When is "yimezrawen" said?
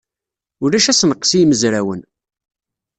1.39-2.01